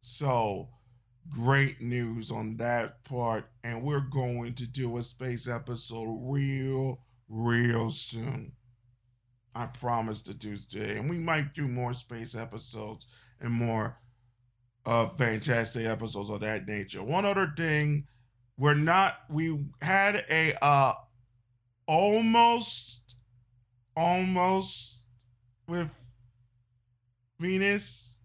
So, 0.00 0.68
great 1.28 1.80
news 1.80 2.30
on 2.30 2.56
that 2.58 3.04
part. 3.04 3.50
And 3.64 3.82
we're 3.82 4.00
going 4.00 4.54
to 4.54 4.66
do 4.66 4.96
a 4.96 5.02
space 5.02 5.48
episode 5.48 6.18
real, 6.22 7.00
real 7.28 7.90
soon. 7.90 8.52
I 9.54 9.66
promise 9.66 10.22
to 10.22 10.34
do 10.34 10.56
today. 10.56 10.98
And 10.98 11.08
we 11.08 11.18
might 11.18 11.54
do 11.54 11.66
more 11.66 11.94
space 11.94 12.34
episodes 12.34 13.06
and 13.40 13.52
more 13.52 13.98
uh, 14.86 15.08
fantastic 15.08 15.86
episodes 15.86 16.30
of 16.30 16.40
that 16.40 16.66
nature. 16.66 17.02
One 17.02 17.24
other 17.24 17.52
thing, 17.56 18.06
we're 18.58 18.74
not, 18.74 19.18
we 19.28 19.66
had 19.80 20.24
a 20.30 20.54
uh, 20.62 20.92
almost, 21.86 23.16
almost 23.96 25.06
with 25.66 25.90
Venus, 27.38 28.20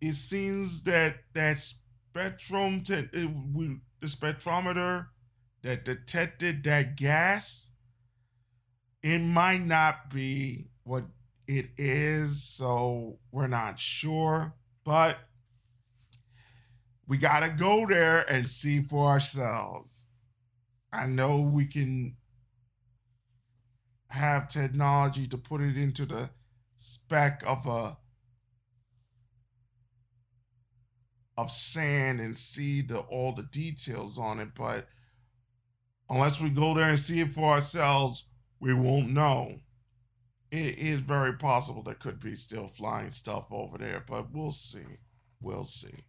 it 0.00 0.14
seems 0.14 0.82
that 0.84 1.16
that 1.34 1.58
spectrum, 1.58 2.82
it, 2.88 3.10
we, 3.52 3.78
the 4.00 4.06
spectrometer 4.06 5.08
that 5.62 5.84
detected 5.84 6.64
that 6.64 6.96
gas, 6.96 7.72
it 9.02 9.18
might 9.18 9.60
not 9.60 10.10
be 10.10 10.68
what 10.84 11.04
it 11.58 11.70
is. 11.76 12.42
So 12.42 13.18
we're 13.30 13.46
not 13.46 13.78
sure, 13.78 14.54
but 14.84 15.18
we 17.06 17.18
got 17.18 17.40
to 17.40 17.50
go 17.50 17.86
there 17.86 18.24
and 18.30 18.48
see 18.48 18.80
for 18.80 19.08
ourselves. 19.08 20.10
I 20.92 21.06
know 21.06 21.40
we 21.40 21.66
can 21.66 22.16
have 24.08 24.48
technology 24.48 25.26
to 25.26 25.38
put 25.38 25.60
it 25.60 25.76
into 25.76 26.06
the 26.06 26.30
spec 26.78 27.42
of 27.46 27.66
a 27.66 27.96
of 31.36 31.50
sand 31.50 32.20
and 32.20 32.36
see 32.36 32.82
the 32.82 32.98
all 32.98 33.32
the 33.32 33.44
details 33.44 34.18
on 34.18 34.38
it, 34.38 34.50
but 34.54 34.86
unless 36.10 36.40
we 36.40 36.50
go 36.50 36.74
there 36.74 36.90
and 36.90 36.98
see 36.98 37.20
it 37.20 37.32
for 37.32 37.54
ourselves, 37.54 38.26
we 38.60 38.74
won't 38.74 39.08
know. 39.08 39.60
It 40.52 40.78
is 40.78 41.00
very 41.00 41.32
possible 41.32 41.82
there 41.82 41.94
could 41.94 42.20
be 42.20 42.34
still 42.34 42.68
flying 42.68 43.10
stuff 43.10 43.46
over 43.50 43.78
there, 43.78 44.04
but 44.06 44.30
we'll 44.34 44.52
see. 44.52 44.98
We'll 45.40 45.64
see. 45.64 46.04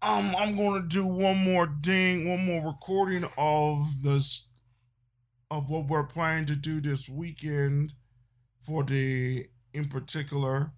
Um, 0.00 0.36
I'm 0.38 0.56
gonna 0.56 0.86
do 0.86 1.04
one 1.04 1.38
more 1.38 1.66
ding, 1.66 2.28
one 2.28 2.46
more 2.46 2.64
recording 2.64 3.24
of 3.36 4.02
this 4.02 4.46
of 5.50 5.68
what 5.68 5.88
we're 5.88 6.04
planning 6.04 6.46
to 6.46 6.54
do 6.54 6.80
this 6.80 7.08
weekend 7.08 7.94
for 8.62 8.84
the 8.84 9.46
in 9.72 9.88
particular 9.88 10.72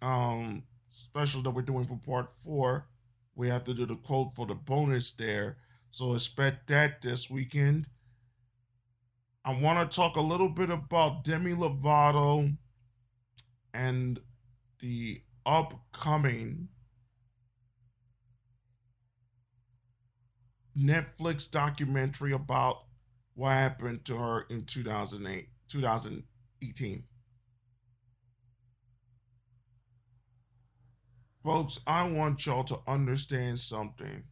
um 0.00 0.62
special 0.90 1.42
that 1.42 1.50
we're 1.50 1.60
doing 1.60 1.84
for 1.84 1.98
part 1.98 2.32
four. 2.42 2.86
We 3.34 3.48
have 3.50 3.64
to 3.64 3.74
do 3.74 3.84
the 3.84 3.96
quote 3.96 4.32
for 4.34 4.46
the 4.46 4.54
bonus 4.54 5.12
there. 5.12 5.58
So 5.90 6.14
expect 6.14 6.68
that 6.68 7.02
this 7.02 7.28
weekend. 7.28 7.86
I 9.44 9.60
want 9.60 9.90
to 9.90 9.96
talk 9.96 10.16
a 10.16 10.20
little 10.20 10.48
bit 10.48 10.70
about 10.70 11.24
Demi 11.24 11.52
Lovato 11.52 12.56
and 13.74 14.20
the 14.78 15.22
upcoming 15.44 16.68
Netflix 20.78 21.50
documentary 21.50 22.32
about 22.32 22.84
what 23.34 23.50
happened 23.50 24.04
to 24.04 24.16
her 24.16 24.46
in 24.48 24.64
2008, 24.64 25.48
2018. 25.68 27.04
Folks, 31.42 31.80
I 31.84 32.04
want 32.08 32.46
y'all 32.46 32.62
to 32.64 32.78
understand 32.86 33.58
something, 33.58 34.22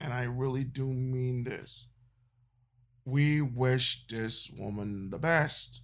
and 0.00 0.12
I 0.12 0.24
really 0.24 0.62
do 0.62 0.86
mean 0.86 1.42
this. 1.42 1.87
We 3.08 3.40
wish 3.40 4.04
this 4.06 4.50
woman 4.50 5.08
the 5.08 5.16
best, 5.16 5.80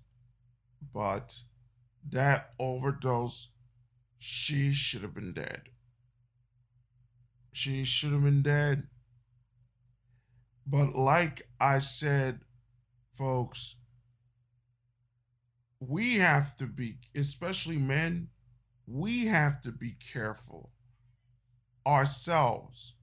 but 0.92 1.40
that 2.06 2.50
overdose, 2.58 3.48
she 4.18 4.72
should 4.72 5.00
have 5.00 5.14
been 5.14 5.32
dead. 5.32 5.62
She 7.50 7.84
should 7.84 8.12
have 8.12 8.24
been 8.24 8.42
dead. 8.42 8.88
But 10.66 10.94
like 10.94 11.48
I 11.58 11.78
said, 11.78 12.40
folks, 13.16 13.76
we 15.80 16.16
have 16.16 16.54
to 16.56 16.66
be, 16.66 16.98
especially 17.16 17.78
men, 17.78 18.28
we 18.86 19.28
have 19.28 19.62
to 19.62 19.72
be 19.72 19.92
careful 19.92 20.72
ourselves 21.86 22.96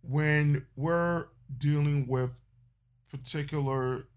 when 0.00 0.66
we're 0.74 1.26
dealing 1.56 2.06
with 2.06 2.30
particular 3.10 4.08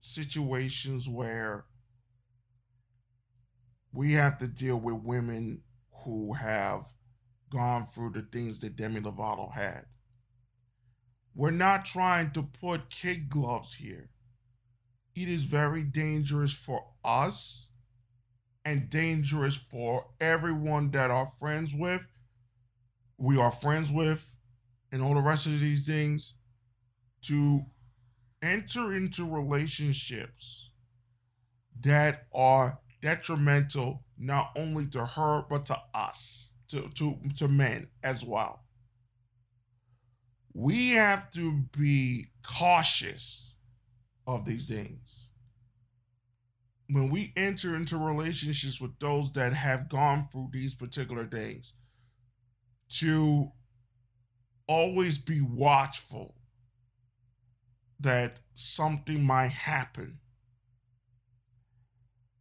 situations 0.00 1.08
where 1.08 1.64
we 3.92 4.12
have 4.12 4.38
to 4.38 4.48
deal 4.48 4.76
with 4.76 4.96
women 4.96 5.62
who 6.04 6.34
have 6.34 6.84
gone 7.50 7.86
through 7.86 8.10
the 8.10 8.22
things 8.22 8.58
that 8.58 8.76
Demi 8.76 9.00
Lovato 9.00 9.52
had. 9.52 9.86
We're 11.34 11.52
not 11.52 11.84
trying 11.84 12.32
to 12.32 12.42
put 12.42 12.90
kid 12.90 13.28
gloves 13.28 13.74
here. 13.74 14.10
It 15.14 15.28
is 15.28 15.44
very 15.44 15.82
dangerous 15.82 16.52
for 16.52 16.84
us 17.04 17.68
and 18.64 18.90
dangerous 18.90 19.56
for 19.56 20.06
everyone 20.20 20.90
that 20.92 21.10
are 21.10 21.32
friends 21.38 21.74
with, 21.74 22.06
we 23.18 23.38
are 23.38 23.50
friends 23.50 23.92
with, 23.92 24.26
and 24.90 25.02
all 25.02 25.14
the 25.14 25.20
rest 25.20 25.46
of 25.46 25.60
these 25.60 25.86
things 25.86 26.34
to 27.26 27.62
enter 28.42 28.94
into 28.94 29.28
relationships 29.28 30.70
that 31.80 32.26
are 32.34 32.78
detrimental 33.00 34.02
not 34.18 34.50
only 34.56 34.86
to 34.86 35.04
her 35.04 35.42
but 35.48 35.66
to 35.66 35.76
us 35.94 36.54
to 36.68 36.88
to 36.88 37.18
to 37.36 37.48
men 37.48 37.88
as 38.02 38.24
well. 38.24 38.64
We 40.52 40.90
have 40.90 41.30
to 41.32 41.64
be 41.76 42.28
cautious 42.42 43.56
of 44.26 44.44
these 44.44 44.68
things. 44.68 45.30
When 46.88 47.10
we 47.10 47.32
enter 47.36 47.74
into 47.74 47.96
relationships 47.96 48.80
with 48.80 48.98
those 49.00 49.32
that 49.32 49.52
have 49.52 49.88
gone 49.88 50.28
through 50.30 50.50
these 50.52 50.74
particular 50.74 51.26
things, 51.26 51.74
to 53.00 53.50
always 54.68 55.18
be 55.18 55.40
watchful 55.40 56.36
that 58.00 58.40
something 58.54 59.22
might 59.22 59.48
happen, 59.48 60.18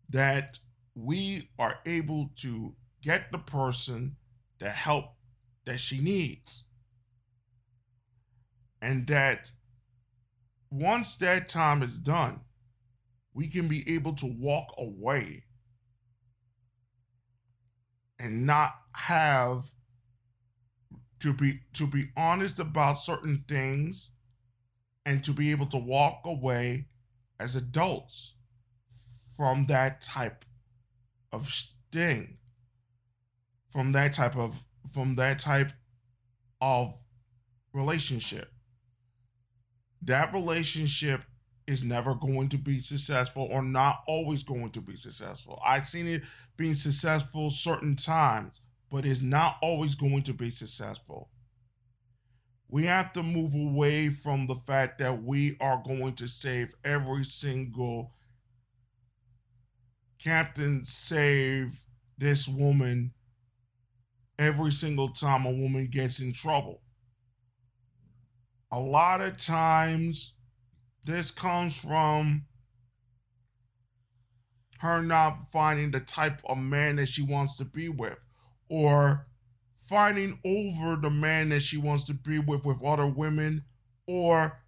that 0.10 0.60
we 0.96 1.50
are 1.58 1.80
able 1.86 2.30
to 2.38 2.76
get 3.02 3.32
the 3.32 3.38
person 3.38 4.16
the 4.60 4.70
help 4.70 5.16
that 5.66 5.80
she 5.80 6.00
needs. 6.00 6.64
And 8.82 9.08
that 9.08 9.52
once 10.72 11.18
that 11.18 11.50
time 11.50 11.84
is 11.84 12.00
done, 12.00 12.42
we 13.34 13.48
can 13.48 13.68
be 13.68 13.84
able 13.94 14.14
to 14.14 14.26
walk 14.26 14.74
away 14.78 15.44
and 18.20 18.46
not 18.46 18.74
have 18.94 19.72
to 21.20 21.34
be 21.34 21.60
to 21.74 21.88
be 21.88 22.10
honest 22.16 22.60
about 22.60 23.00
certain 23.00 23.44
things 23.48 24.12
and 25.06 25.24
to 25.24 25.34
be 25.34 25.52
able 25.52 25.66
to 25.68 25.78
walk 25.78 26.22
away 26.26 26.88
as 27.40 27.56
adults 27.56 28.34
from 29.36 29.66
that 29.66 30.02
type 30.02 30.46
of 31.32 31.52
thing 31.92 32.38
from 33.72 33.92
that 33.92 34.14
type 34.14 34.38
of 34.38 34.64
from 34.94 35.16
that 35.16 35.40
type 35.40 35.72
of 36.62 36.94
relationship 37.74 38.52
that 40.02 40.34
relationship 40.34 41.22
is 41.68 41.84
never 41.84 42.14
going 42.14 42.50
to 42.50 42.58
be 42.58 42.80
successful 42.80 43.48
or 43.52 43.62
not 43.62 44.04
always 44.08 44.44
going 44.44 44.70
to 44.72 44.82
be 44.82 44.96
successful. 44.96 45.62
I've 45.66 45.86
seen 45.86 46.08
it 46.08 46.24
being 46.58 46.76
successful 46.76 47.50
certain 47.50 47.96
times, 47.96 48.62
but 48.90 49.06
it's 49.06 49.22
not 49.22 49.58
always 49.62 49.96
going 49.96 50.24
to 50.24 50.34
be 50.34 50.50
successful. 50.50 51.30
We 52.74 52.86
have 52.86 53.14
to 53.14 53.22
move 53.22 53.54
away 53.54 54.10
from 54.10 54.48
the 54.48 54.56
fact 54.56 54.98
that 54.98 55.22
we 55.22 55.58
are 55.62 55.84
going 55.86 56.14
to 56.14 56.28
save 56.28 56.74
every 56.84 57.24
single 57.24 58.16
captain 60.18 60.84
save 60.84 61.84
this 62.18 62.48
woman 62.48 63.14
every 64.40 64.72
single 64.72 65.10
time 65.10 65.46
a 65.46 65.52
woman 65.52 65.86
gets 65.86 66.20
in 66.20 66.34
trouble. 66.34 66.82
A 68.72 68.80
lot 68.80 69.22
of 69.22 69.38
times 69.38 70.34
this 71.04 71.30
comes 71.30 71.76
from 71.76 72.46
her 74.80 75.00
not 75.04 75.52
finding 75.52 75.92
the 75.92 76.00
type 76.00 76.42
of 76.46 76.58
man 76.58 76.96
that 76.96 77.08
she 77.08 77.22
wants 77.22 77.56
to 77.58 77.66
be 77.66 77.88
with 77.88 78.18
or 78.68 79.28
fighting 79.94 80.40
over 80.44 80.96
the 80.96 81.10
man 81.12 81.50
that 81.50 81.62
she 81.62 81.78
wants 81.78 82.04
to 82.06 82.16
be 82.16 82.40
with 82.40 82.66
with 82.66 82.84
other 82.84 83.06
women 83.06 83.64
or 84.08 84.60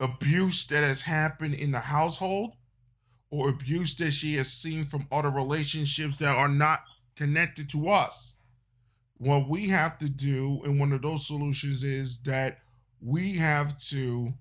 abuse 0.00 0.64
that 0.64 0.82
has 0.82 1.02
happened 1.02 1.52
in 1.52 1.70
the 1.70 1.80
household 1.80 2.54
or 3.30 3.50
abuse 3.50 3.94
that 3.96 4.10
she 4.10 4.36
has 4.36 4.50
seen 4.50 4.86
from 4.86 5.06
other 5.12 5.28
relationships 5.28 6.16
that 6.16 6.34
are 6.34 6.48
not 6.48 6.80
connected 7.14 7.68
to 7.68 7.90
us. 7.90 8.36
What 9.18 9.50
we 9.50 9.68
have 9.68 9.98
to 9.98 10.08
do, 10.08 10.62
and 10.64 10.80
one 10.80 10.92
of 10.92 11.02
those 11.02 11.26
solutions 11.26 11.84
is 11.84 12.20
that 12.20 12.60
we 13.02 13.34
have 13.34 13.76
to 13.88 14.32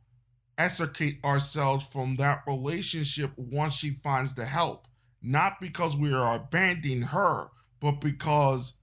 extricate 0.57 1.19
ourselves 1.25 1.85
from 1.85 2.15
that 2.15 2.43
relationship 2.47 3.31
once 3.35 3.73
she 3.73 3.89
finds 3.89 4.33
the 4.35 4.45
help. 4.45 4.87
Not 5.21 5.59
because 5.59 5.97
we 5.97 6.13
are 6.13 6.37
abandoning 6.37 7.01
her, 7.01 7.49
but 7.81 7.99
because 7.99 8.75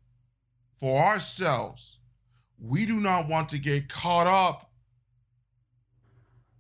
for 0.79 1.03
ourselves, 1.03 1.99
we 2.59 2.87
do 2.87 3.01
not 3.01 3.29
want 3.29 3.49
to 3.51 3.59
get 3.59 3.89
caught 3.89 4.27
up 4.27 4.71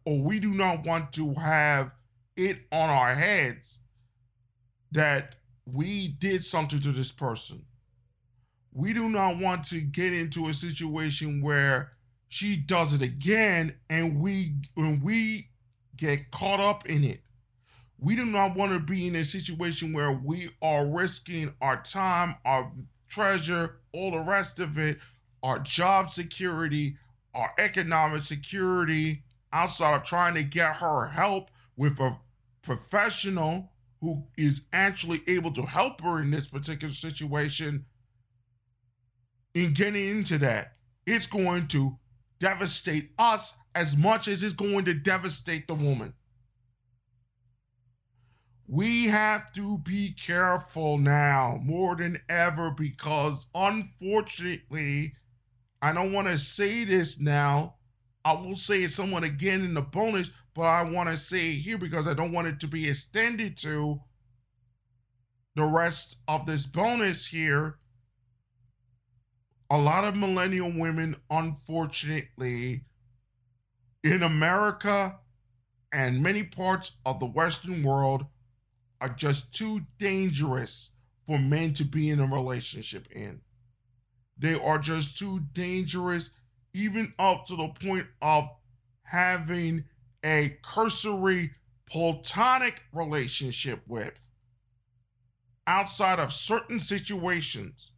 or 0.05 0.21
we 0.21 0.39
do 0.39 0.53
not 0.53 0.87
want 0.87 1.13
to 1.13 1.35
have 1.35 1.91
it 2.37 2.59
on 2.71 2.91
our 2.91 3.15
heads 3.15 3.81
that 4.93 5.37
we 5.65 6.09
did 6.09 6.45
something 6.45 6.81
to 6.81 6.93
this 6.93 7.11
person. 7.11 7.65
We 8.73 8.93
do 8.93 9.09
not 9.09 9.39
want 9.39 9.65
to 9.69 9.81
get 9.81 10.13
into 10.13 10.49
a 10.49 10.53
situation 10.53 11.43
where 11.43 11.93
she 12.29 12.57
does 12.57 12.93
it 12.93 13.03
again 13.03 13.75
and 13.89 14.21
we 14.21 14.55
when 14.75 15.01
we 15.01 15.49
get 15.97 16.31
caught 16.31 16.61
up 16.61 16.87
in 16.87 17.05
it 17.05 17.21
we 17.99 18.15
do 18.15 18.27
not 18.27 18.55
want 18.55 18.73
to 18.73 18.81
be 18.81 19.07
in 19.07 19.17
a 19.17 19.25
situation 19.25 19.93
where 19.93 20.13
we 20.13 20.51
are 20.61 20.87
risking 20.87 21.55
our 21.61 21.83
time 21.83 22.35
our 22.45 22.71
treasure 23.09 23.77
all 23.93 24.11
the 24.11 24.19
rest 24.19 24.59
of 24.59 24.79
it 24.79 24.99
our 25.43 25.59
job 25.59 26.11
security 26.11 26.97
our 27.35 27.53
economic 27.59 28.23
security 28.23 29.23
outside 29.53 29.95
of 29.95 30.05
trying 30.05 30.35
to 30.35 30.43
get 30.43 30.77
her 30.77 31.09
help 31.09 31.51
with 31.77 31.99
a 32.01 32.19
professional 32.63 33.71
who 34.01 34.25
is 34.37 34.63
actually 34.73 35.23
able 35.27 35.51
to 35.53 35.63
help 35.63 36.01
her 36.01 36.21
in 36.21 36.31
this 36.31 36.47
particular 36.47 36.93
situation 36.93 37.85
in 39.55 39.73
getting 39.73 40.09
into 40.09 40.39
that 40.39 40.77
it's 41.07 41.27
going 41.27 41.67
to 41.69 41.97
devastate 42.39 43.11
us 43.19 43.55
as 43.75 43.97
much 43.97 44.29
as 44.29 44.43
it's 44.43 44.55
going 44.55 44.85
to 44.85 44.95
devastate 44.95 45.69
the 45.69 45.75
woman. 45.75 46.13
We 48.69 49.07
have 49.07 49.53
to 49.53 49.79
be 49.79 50.13
careful 50.13 50.99
now 50.99 51.61
more 51.63 51.97
than 51.97 52.19
ever 52.29 52.71
because 52.71 53.47
unfortunately, 53.55 55.15
I 55.81 55.93
don't 55.93 56.13
want 56.13 56.29
to 56.29 56.39
say 56.39 56.85
this 56.85 57.21
now. 57.21 57.77
I 58.25 58.33
will 58.33 58.57
say 58.57 58.83
it 58.83 58.91
somewhat 58.91 59.23
again 59.23 59.65
in 59.65 59.75
the 59.75 59.83
bonus, 59.83 60.33
but 60.53 60.63
I 60.63 60.83
want 60.83 61.09
to 61.09 61.17
say 61.17 61.51
it 61.51 61.59
here 61.59 61.79
because 61.79 62.09
I 62.09 62.15
don't 62.15 62.33
want 62.33 62.49
it 62.49 62.59
to 62.61 62.67
be 62.67 62.89
extended 62.89 63.57
to 63.59 64.01
the 65.55 65.65
rest 65.65 66.17
of 66.27 66.47
this 66.47 66.67
bonus 66.67 67.27
here. 67.27 67.79
A 69.71 69.79
lot 69.79 70.05
of 70.05 70.17
millennial 70.17 70.73
women, 70.73 71.17
unfortunately, 71.31 72.85
in 74.03 74.23
America 74.23 75.21
and 75.93 76.23
many 76.23 76.43
parts 76.43 76.93
of 77.05 77.21
the 77.21 77.27
Western 77.27 77.83
world, 77.83 78.27
are 79.01 79.09
just 79.09 79.55
too 79.55 79.81
dangerous 79.99 80.93
for 81.27 81.39
men 81.39 81.75
to 81.75 81.85
be 81.85 82.11
in 82.11 82.21
a 82.21 82.27
relationship 82.27 83.07
in. 83.11 83.41
They 84.39 84.55
are 84.55 84.79
just 84.79 85.19
too 85.19 85.41
dangerous, 85.53 86.31
even 86.75 87.15
up 87.19 87.47
to 87.47 87.57
the 87.57 87.69
point 87.69 88.07
of 88.21 88.49
having 89.03 89.85
a 90.25 90.59
cursory 90.63 91.53
platonic 91.87 92.83
relationship 92.93 93.83
with 93.87 94.21
outside 95.67 96.19
of 96.19 96.33
certain 96.33 96.79
situations. 96.79 97.91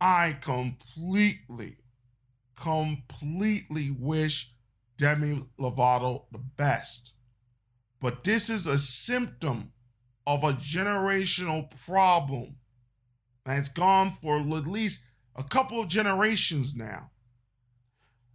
I 0.00 0.36
completely, 0.40 1.76
completely 2.56 3.90
wish 3.90 4.52
Demi 4.96 5.44
Lovato 5.58 6.24
the 6.32 6.38
best. 6.38 7.14
But 8.02 8.24
this 8.24 8.50
is 8.50 8.66
a 8.66 8.78
symptom 8.78 9.72
of 10.26 10.42
a 10.42 10.54
generational 10.54 11.70
problem 11.86 12.56
that's 13.44 13.68
gone 13.68 14.16
for 14.20 14.38
at 14.38 14.66
least 14.66 15.04
a 15.36 15.44
couple 15.44 15.80
of 15.80 15.88
generations 15.88 16.74
now. 16.74 17.12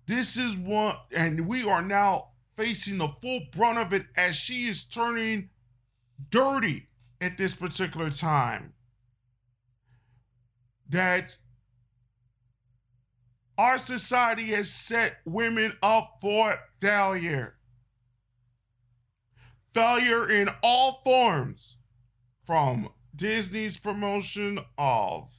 This 0.06 0.38
is 0.38 0.56
what, 0.56 1.04
and 1.14 1.50
we 1.50 1.68
are 1.68 1.82
now 1.82 2.30
facing 2.56 2.98
the 2.98 3.10
full 3.22 3.42
brunt 3.52 3.78
of 3.78 3.92
it 3.92 4.06
as 4.16 4.38
she 4.38 4.70
is 4.70 4.86
turning 4.86 5.50
dirty 6.30 6.88
at 7.20 7.38
this 7.38 7.54
particular 7.54 8.10
time. 8.10 8.74
That 10.90 11.38
our 13.58 13.78
society 13.78 14.46
has 14.48 14.72
set 14.72 15.18
women 15.26 15.74
up 15.84 16.20
for 16.22 16.58
failure 16.80 17.57
failure 19.78 20.28
in 20.28 20.50
all 20.64 21.02
forms 21.04 21.78
from 22.44 22.90
Disney's 23.16 23.78
promotion 23.78 24.60
of 24.76 25.30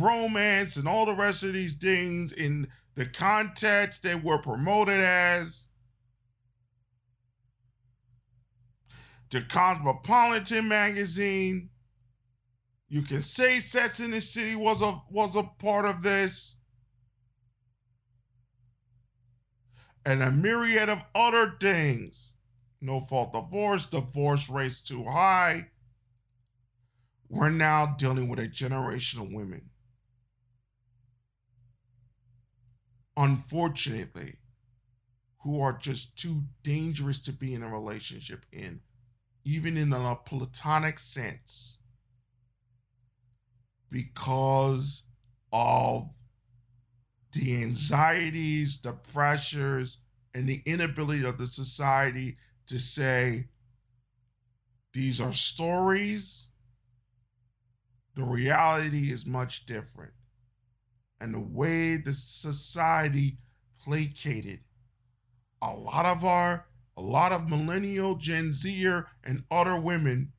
romance 0.00 0.76
and 0.76 0.88
all 0.88 1.04
the 1.04 1.12
rest 1.12 1.42
of 1.42 1.52
these 1.52 1.76
things 1.76 2.32
in 2.32 2.68
the 2.94 3.04
context 3.04 4.02
they 4.02 4.14
were 4.14 4.38
promoted 4.38 4.98
as 4.98 5.68
the 9.30 9.42
Cosmopolitan 9.42 10.68
magazine. 10.68 11.68
You 12.88 13.02
can 13.02 13.20
say 13.20 13.60
Sex 13.60 14.00
in 14.00 14.12
the 14.12 14.22
City 14.22 14.56
was 14.56 14.80
a 14.80 15.02
was 15.10 15.36
a 15.36 15.42
part 15.42 15.84
of 15.84 16.02
this. 16.02 16.56
And 20.04 20.22
a 20.22 20.30
myriad 20.30 20.88
of 20.88 21.02
other 21.14 21.56
things. 21.60 22.32
No 22.80 23.00
fault 23.00 23.32
divorce, 23.32 23.86
divorce 23.86 24.48
rates 24.50 24.80
too 24.80 25.04
high. 25.04 25.68
We're 27.28 27.50
now 27.50 27.94
dealing 27.98 28.28
with 28.28 28.38
a 28.38 28.46
generation 28.46 29.20
of 29.20 29.32
women. 29.32 29.70
Unfortunately, 33.16 34.36
who 35.42 35.60
are 35.60 35.76
just 35.76 36.16
too 36.16 36.42
dangerous 36.62 37.20
to 37.20 37.32
be 37.32 37.54
in 37.54 37.62
a 37.62 37.68
relationship 37.68 38.44
in, 38.52 38.80
even 39.44 39.76
in 39.76 39.92
a 39.92 40.16
platonic 40.16 40.98
sense, 40.98 41.76
because 43.90 45.04
of 45.52 46.10
the 47.34 47.62
anxieties, 47.62 48.78
the 48.78 48.92
pressures, 48.92 49.98
and 50.34 50.48
the 50.48 50.62
inability 50.64 51.24
of 51.24 51.36
the 51.36 51.46
society 51.46 52.36
to 52.66 52.78
say, 52.78 53.48
these 54.92 55.20
are 55.20 55.32
stories. 55.32 56.48
The 58.14 58.22
reality 58.22 59.10
is 59.10 59.26
much 59.26 59.66
different. 59.66 60.12
And 61.20 61.34
the 61.34 61.40
way 61.40 61.96
the 61.96 62.12
society 62.12 63.38
placated 63.82 64.60
a 65.60 65.72
lot 65.74 66.06
of 66.06 66.24
our, 66.24 66.66
a 66.96 67.00
lot 67.00 67.32
of 67.32 67.48
millennial, 67.48 68.14
Gen 68.14 68.52
Zer, 68.52 69.08
and 69.24 69.44
other 69.50 69.76
women, 69.76 70.32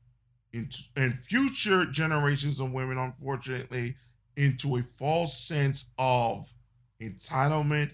and 0.54 1.14
future 1.22 1.84
generations 1.84 2.60
of 2.60 2.72
women, 2.72 2.96
unfortunately, 2.96 3.96
into 4.36 4.76
a 4.76 4.82
false 4.82 5.38
sense 5.38 5.90
of 5.98 6.54
entitlement, 7.00 7.90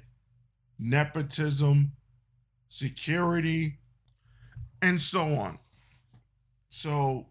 nepotism, 0.79 1.93
security, 2.69 3.79
and 4.81 5.01
so 5.01 5.35
on. 5.35 5.59
So, 6.69 7.27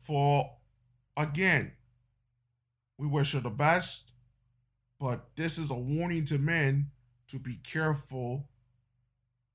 for 0.00 0.58
again, 1.16 1.72
we 2.98 3.06
wish 3.06 3.32
her 3.32 3.40
the 3.40 3.50
best, 3.50 4.12
but 5.00 5.34
this 5.36 5.58
is 5.58 5.70
a 5.70 5.76
warning 5.76 6.24
to 6.26 6.38
men 6.38 6.90
to 7.28 7.38
be 7.38 7.56
careful 7.56 8.48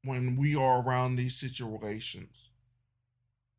when 0.03 0.35
we 0.35 0.55
are 0.55 0.81
around 0.81 1.15
these 1.15 1.35
situations. 1.35 2.49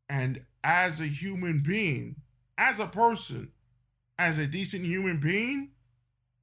And 0.09 0.45
as 0.63 0.99
a 0.99 1.05
human 1.05 1.61
being, 1.61 2.17
as 2.57 2.79
a 2.79 2.87
person, 2.87 3.51
as 4.17 4.37
a 4.37 4.47
decent 4.47 4.85
human 4.85 5.19
being, 5.19 5.71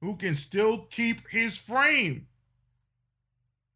who 0.01 0.15
can 0.15 0.35
still 0.35 0.87
keep 0.89 1.29
his 1.29 1.57
frame. 1.57 2.27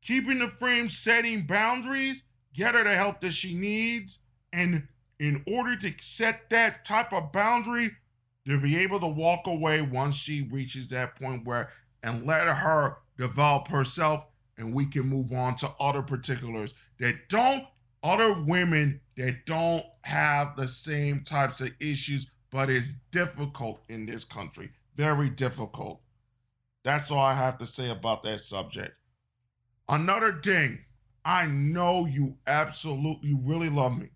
Keeping 0.02 0.40
the 0.40 0.48
frame, 0.48 0.90
setting 0.90 1.46
boundaries, 1.46 2.24
get 2.54 2.76
her 2.76 2.84
the 2.84 2.94
help 2.94 3.22
that 3.22 3.34
she 3.34 3.54
needs. 3.54 4.20
And 4.52 4.88
in 5.20 5.44
order 5.48 5.76
to 5.76 5.94
set 6.00 6.50
that 6.50 6.86
type 6.86 7.14
of 7.14 7.32
boundary, 7.32 7.92
to 8.48 8.60
be 8.60 8.78
able 8.78 9.00
to 9.00 9.08
walk 9.08 9.46
away 9.46 9.82
once 9.82 10.16
she 10.16 10.48
reaches 10.52 10.88
that 10.90 11.16
point 11.16 11.46
where, 11.46 11.70
and 12.04 12.26
let 12.26 12.48
her 12.48 12.98
develop 13.18 13.68
herself, 13.68 14.26
and 14.58 14.74
we 14.74 14.86
can 14.86 15.08
move 15.08 15.32
on 15.32 15.56
to 15.56 15.72
other 15.80 16.02
particulars 16.02 16.74
that 17.00 17.30
don't, 17.30 17.66
other 18.04 18.42
women 18.42 19.00
that 19.16 19.46
don't 19.46 19.86
have 20.04 20.56
the 20.56 20.68
same 20.68 21.24
types 21.24 21.62
of 21.62 21.72
issues, 21.80 22.26
but 22.52 22.70
it's 22.70 22.94
difficult 23.12 23.84
in 23.90 24.08
this 24.08 24.24
country. 24.26 24.72
Very 24.96 25.30
difficult. 25.30 26.02
That's 26.84 27.12
all 27.12 27.20
I 27.20 27.34
have 27.34 27.58
to 27.60 27.66
say 27.66 27.90
about 27.90 28.24
that 28.24 28.42
subject. 28.42 28.94
Another 29.88 30.34
thing, 30.34 30.80
I 31.24 31.46
know 31.48 32.06
you 32.06 32.38
absolutely, 32.48 33.34
really 33.44 33.70
love 33.70 33.98
me. 33.98 34.10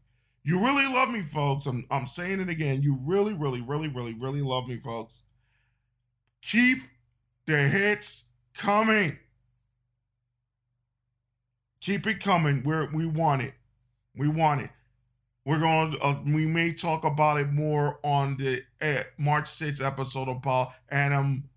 You 0.44 0.64
really 0.64 0.86
love 0.92 1.10
me, 1.10 1.22
folks. 1.22 1.66
I'm, 1.66 1.86
I'm 1.90 2.08
saying 2.08 2.40
it 2.40 2.50
again. 2.50 2.82
You 2.82 3.00
really, 3.04 3.34
really, 3.34 3.62
really, 3.62 3.90
really, 3.90 4.14
really 4.14 4.42
love 4.42 4.68
me, 4.68 4.78
folks. 4.78 5.24
Keep 6.42 6.80
the 7.46 7.58
hits 7.58 8.26
coming. 8.56 9.18
Keep 11.82 12.08
it 12.08 12.20
coming. 12.20 12.64
We're, 12.64 12.92
we 12.92 13.06
want 13.06 13.42
it. 13.42 13.54
We 14.16 14.28
want 14.28 14.62
it. 14.62 14.70
We're 15.46 15.60
going 15.60 15.92
to, 15.92 16.00
uh, 16.02 16.22
we 16.26 16.48
may 16.48 16.74
talk 16.74 17.06
about 17.06 17.40
it 17.40 17.52
more 17.52 18.00
on 18.04 18.38
the 18.38 18.62
uh, 18.82 19.04
March 19.18 19.46
6th 19.46 19.86
episode 19.86 20.28
about 20.28 20.74
Adam 20.90 21.50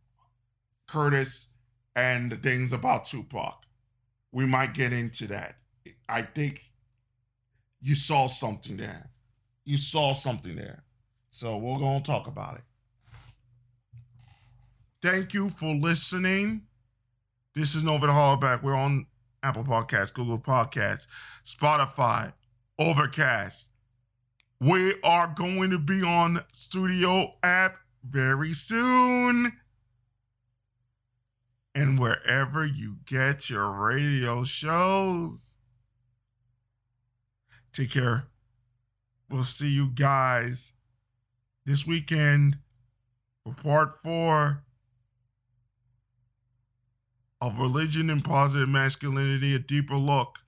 Curtis 0.89 1.49
and 1.95 2.33
the 2.33 2.37
things 2.37 2.73
about 2.73 3.07
Tupac. 3.07 3.63
We 4.33 4.47
might 4.47 4.75
get 4.75 4.93
into 4.93 5.29
that. 5.29 5.57
I 6.09 6.23
think 6.23 6.73
you 7.81 7.95
saw 7.95 8.27
something 8.27 8.77
there. 8.77 9.11
You 9.65 9.79
saw 9.79 10.13
something 10.13 10.57
there. 10.57 10.83
So 11.31 11.57
we're 11.57 11.79
going 11.79 12.03
to 12.03 12.07
talk 12.07 12.27
about 12.27 12.57
it. 12.57 12.63
Thank 15.01 15.35
you 15.35 15.51
for 15.51 15.75
listening. 15.75 16.63
This 17.55 17.75
is 17.75 17.85
Nova 17.85 18.07
the 18.07 18.13
Hollaback. 18.13 18.63
We're 18.63 18.75
on 18.75 19.07
Apple 19.43 19.65
Podcasts, 19.65 20.13
Google 20.13 20.39
Podcasts, 20.39 21.07
Spotify, 21.45 22.33
Overcast. 22.79 23.69
We 24.61 24.95
are 25.05 25.33
going 25.37 25.71
to 25.71 25.79
be 25.79 26.03
on 26.03 26.45
Studio 26.53 27.35
app 27.43 27.77
very 28.03 28.53
soon. 28.53 29.53
And 31.75 31.99
wherever 31.99 32.65
you 32.67 32.97
get 33.07 33.49
your 33.49 33.71
radio 33.71 34.45
shows. 34.45 35.57
Take 37.73 37.91
care. 37.93 38.29
We'll 39.31 39.45
see 39.45 39.69
you 39.69 39.89
guys 39.89 40.73
this 41.65 41.87
weekend 41.87 42.59
for 43.45 43.53
part 43.53 44.03
four 44.03 44.65
of 47.41 47.59
Religion 47.59 48.11
and 48.11 48.25
Positive 48.25 48.69
Masculinity, 48.69 49.55
a 49.55 49.59
deeper 49.59 49.97
look 49.97 50.39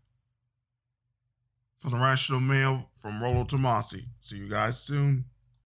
from 1.81 1.93
the 1.93 1.99
rational 1.99 2.41
male 2.41 2.91
from 2.97 3.23
Rollo 3.23 3.45
Tomassi. 3.45 4.07
See 4.21 4.37
you 4.37 4.49
guys 4.49 4.81
soon. 4.81 5.27